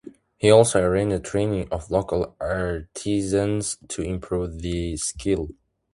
[0.37, 5.49] He also arranged training of local artisans to improve the skill.